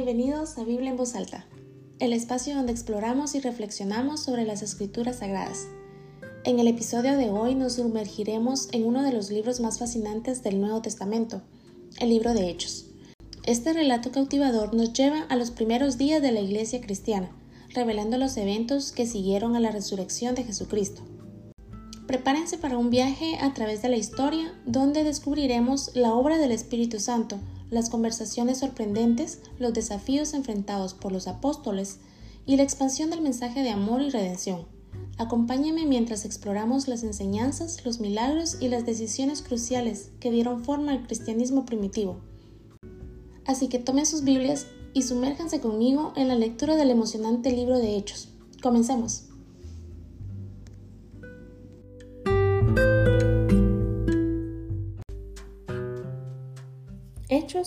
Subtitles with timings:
[0.00, 1.44] Bienvenidos a Biblia en voz alta,
[1.98, 5.66] el espacio donde exploramos y reflexionamos sobre las escrituras sagradas.
[6.44, 10.60] En el episodio de hoy nos sumergiremos en uno de los libros más fascinantes del
[10.60, 11.42] Nuevo Testamento,
[11.98, 12.86] el libro de Hechos.
[13.44, 17.32] Este relato cautivador nos lleva a los primeros días de la iglesia cristiana,
[17.70, 21.02] revelando los eventos que siguieron a la resurrección de Jesucristo.
[22.06, 27.00] Prepárense para un viaje a través de la historia donde descubriremos la obra del Espíritu
[27.00, 27.40] Santo,
[27.70, 31.98] las conversaciones sorprendentes, los desafíos enfrentados por los apóstoles
[32.46, 34.66] y la expansión del mensaje de amor y redención.
[35.18, 41.06] Acompáñenme mientras exploramos las enseñanzas, los milagros y las decisiones cruciales que dieron forma al
[41.06, 42.20] cristianismo primitivo.
[43.44, 47.96] Así que tomen sus Biblias y sumérjanse conmigo en la lectura del emocionante libro de
[47.96, 48.28] Hechos.
[48.62, 49.24] Comencemos.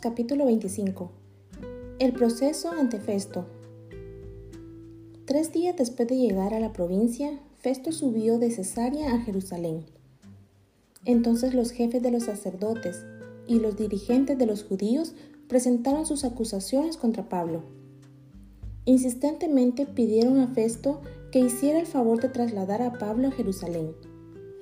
[0.00, 1.10] Capítulo 25
[1.98, 3.44] El proceso ante Festo
[5.26, 9.84] Tres días después de llegar a la provincia, Festo subió de Cesarea a Jerusalén.
[11.04, 13.04] Entonces los jefes de los sacerdotes
[13.46, 15.14] y los dirigentes de los judíos
[15.48, 17.62] presentaron sus acusaciones contra Pablo.
[18.86, 23.92] Insistentemente pidieron a Festo que hiciera el favor de trasladar a Pablo a Jerusalén.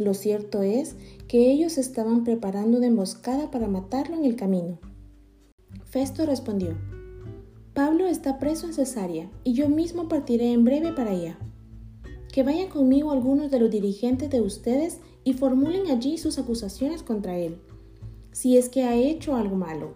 [0.00, 0.96] Lo cierto es
[1.28, 4.80] que ellos estaban preparando una emboscada para matarlo en el camino.
[5.92, 6.74] Festo respondió,
[7.74, 11.38] Pablo está preso en Cesarea y yo mismo partiré en breve para allá.
[12.32, 17.36] Que vayan conmigo algunos de los dirigentes de ustedes y formulen allí sus acusaciones contra
[17.36, 17.58] él,
[18.30, 19.92] si es que ha hecho algo malo.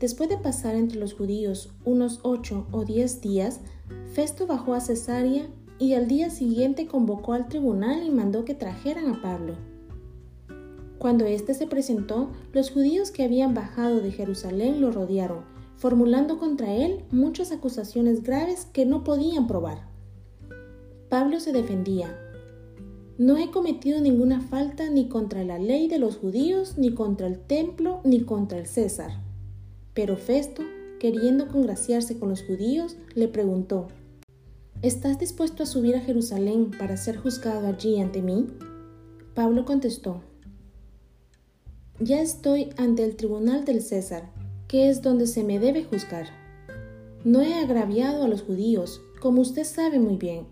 [0.00, 3.60] Después de pasar entre los judíos unos ocho o diez días,
[4.12, 5.46] Festo bajó a Cesarea
[5.78, 9.54] y al día siguiente convocó al tribunal y mandó que trajeran a Pablo.
[10.98, 15.44] Cuando éste se presentó, los judíos que habían bajado de Jerusalén lo rodearon,
[15.76, 19.86] formulando contra él muchas acusaciones graves que no podían probar.
[21.08, 22.18] Pablo se defendía.
[23.16, 27.38] No he cometido ninguna falta ni contra la ley de los judíos, ni contra el
[27.38, 29.22] templo, ni contra el César.
[29.94, 30.62] Pero Festo,
[30.98, 33.88] queriendo congraciarse con los judíos, le preguntó,
[34.82, 38.46] ¿Estás dispuesto a subir a Jerusalén para ser juzgado allí ante mí?
[39.34, 40.22] Pablo contestó,
[42.00, 44.30] Ya estoy ante el tribunal del César,
[44.68, 46.28] que es donde se me debe juzgar.
[47.24, 50.46] No he agraviado a los judíos, como usted sabe muy bien.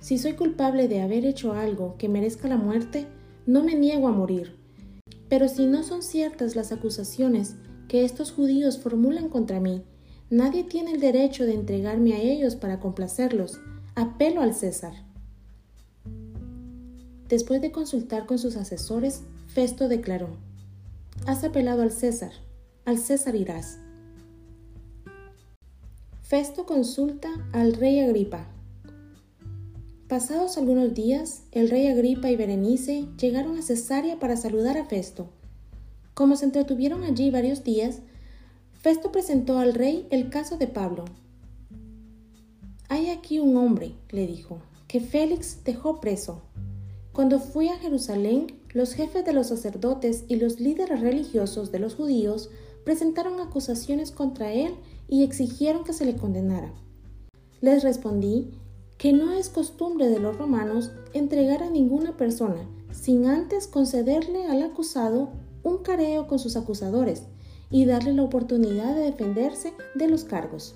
[0.00, 3.06] Si soy culpable de haber hecho algo que merezca la muerte,
[3.46, 4.56] no me niego a morir.
[5.28, 7.56] Pero si no son ciertas las acusaciones
[7.88, 9.82] que estos judíos formulan contra mí,
[10.30, 13.60] Nadie tiene el derecho de entregarme a ellos para complacerlos.
[13.94, 14.94] Apelo al César.
[17.28, 20.30] Después de consultar con sus asesores, Festo declaró,
[21.26, 22.32] Has apelado al César,
[22.84, 23.78] al César irás.
[26.20, 28.46] Festo consulta al rey Agripa.
[30.06, 35.30] Pasados algunos días, el rey Agripa y Berenice llegaron a Cesarea para saludar a Festo.
[36.12, 38.00] Como se entretuvieron allí varios días,
[38.74, 41.06] Festo presentó al rey el caso de Pablo.
[42.90, 46.42] Hay aquí un hombre, le dijo, que Félix dejó preso.
[47.14, 51.94] Cuando fui a Jerusalén, los jefes de los sacerdotes y los líderes religiosos de los
[51.94, 52.50] judíos
[52.84, 54.74] presentaron acusaciones contra él
[55.06, 56.74] y exigieron que se le condenara.
[57.60, 58.50] Les respondí
[58.98, 64.64] que no es costumbre de los romanos entregar a ninguna persona sin antes concederle al
[64.64, 65.30] acusado
[65.62, 67.22] un careo con sus acusadores
[67.70, 70.74] y darle la oportunidad de defenderse de los cargos.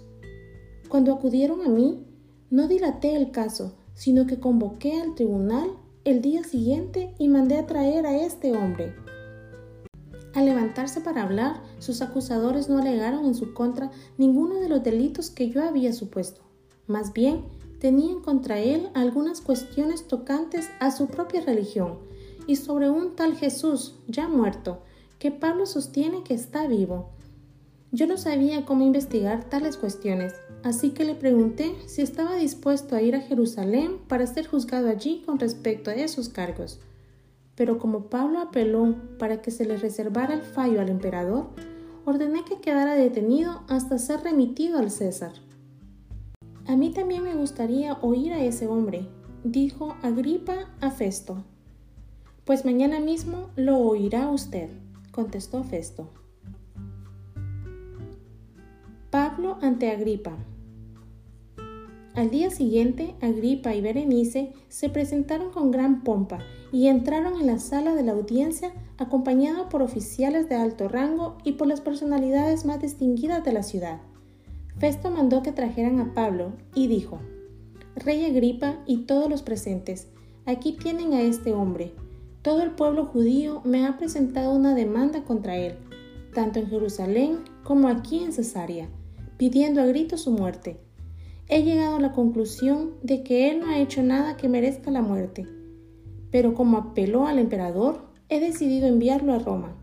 [0.88, 2.06] Cuando acudieron a mí,
[2.48, 5.68] no dilaté el caso, sino que convoqué al tribunal
[6.08, 8.94] el día siguiente y mandé a traer a este hombre.
[10.34, 15.28] Al levantarse para hablar, sus acusadores no alegaron en su contra ninguno de los delitos
[15.28, 16.40] que yo había supuesto.
[16.86, 17.44] Más bien,
[17.78, 21.98] tenían contra él algunas cuestiones tocantes a su propia religión
[22.46, 24.80] y sobre un tal Jesús ya muerto,
[25.18, 27.10] que Pablo sostiene que está vivo.
[27.90, 33.00] Yo no sabía cómo investigar tales cuestiones, así que le pregunté si estaba dispuesto a
[33.00, 36.80] ir a Jerusalén para ser juzgado allí con respecto a esos cargos.
[37.54, 41.48] Pero como Pablo apeló para que se le reservara el fallo al emperador,
[42.04, 45.32] ordené que quedara detenido hasta ser remitido al César.
[46.66, 49.08] A mí también me gustaría oír a ese hombre,
[49.44, 51.44] dijo Agripa a Festo.
[52.44, 54.68] Pues mañana mismo lo oirá usted
[55.10, 56.10] contestó Festo.
[59.38, 60.36] Pablo ante Agripa.
[62.16, 66.40] Al día siguiente, Agripa y Berenice se presentaron con gran pompa
[66.72, 71.52] y entraron en la sala de la audiencia acompañados por oficiales de alto rango y
[71.52, 74.00] por las personalidades más distinguidas de la ciudad.
[74.78, 77.20] Festo mandó que trajeran a Pablo y dijo,
[77.94, 80.08] Rey Agripa y todos los presentes,
[80.46, 81.92] aquí tienen a este hombre.
[82.42, 85.76] Todo el pueblo judío me ha presentado una demanda contra él,
[86.34, 88.88] tanto en Jerusalén como aquí en Cesarea,
[89.38, 90.76] pidiendo a gritos su muerte.
[91.48, 95.00] He llegado a la conclusión de que él no ha hecho nada que merezca la
[95.00, 95.46] muerte,
[96.30, 99.74] pero como apeló al emperador, he decidido enviarlo a Roma.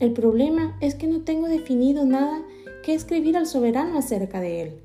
[0.00, 2.42] El problema es que no tengo definido nada
[2.82, 4.80] que escribir al soberano acerca de él.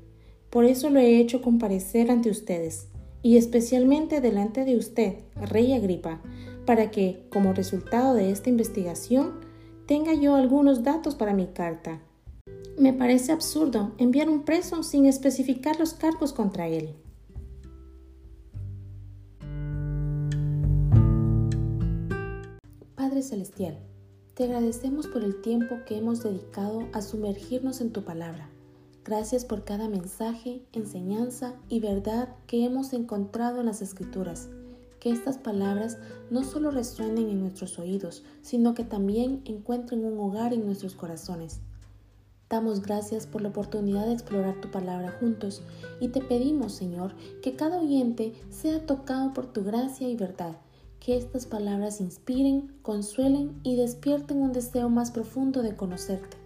[0.50, 2.88] Por eso lo he hecho comparecer ante ustedes,
[3.22, 6.20] y especialmente delante de usted, rey Agripa,
[6.66, 9.40] para que, como resultado de esta investigación,
[9.86, 12.02] tenga yo algunos datos para mi carta.
[12.78, 16.94] Me parece absurdo enviar un preso sin especificar los cargos contra él.
[22.94, 23.78] Padre Celestial,
[24.34, 28.50] te agradecemos por el tiempo que hemos dedicado a sumergirnos en tu palabra.
[29.06, 34.50] Gracias por cada mensaje, enseñanza y verdad que hemos encontrado en las Escrituras.
[35.00, 35.96] Que estas palabras
[36.30, 41.60] no solo resuenen en nuestros oídos, sino que también encuentren un hogar en nuestros corazones.
[42.48, 45.62] Damos gracias por la oportunidad de explorar tu palabra juntos
[46.00, 47.12] y te pedimos, Señor,
[47.42, 50.56] que cada oyente sea tocado por tu gracia y verdad
[51.00, 56.36] que estas palabras inspiren, consuelen y despierten un deseo más profundo de conocerte.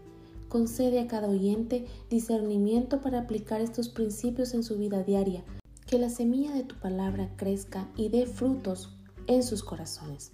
[0.48, 5.44] Concede a cada oyente discernimiento para aplicar estos principios en su vida diaria,
[5.86, 10.32] que la semilla de tu palabra crezca y dé frutos en sus corazones.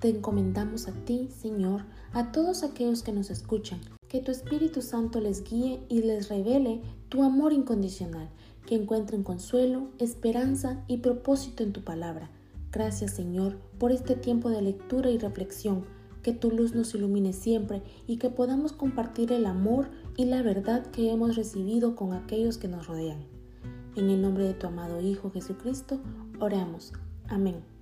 [0.00, 5.20] Te encomendamos a ti, Señor, a todos aquellos que nos escuchan, que tu Espíritu Santo
[5.20, 8.28] les guíe y les revele tu amor incondicional,
[8.66, 12.30] que encuentren consuelo, esperanza y propósito en tu palabra
[12.76, 15.84] Gracias Señor por este tiempo de lectura y reflexión,
[16.22, 20.84] que tu luz nos ilumine siempre y que podamos compartir el amor y la verdad
[20.88, 23.24] que hemos recibido con aquellos que nos rodean.
[23.94, 26.00] En el nombre de tu amado Hijo Jesucristo,
[26.38, 26.92] oramos.
[27.28, 27.75] Amén.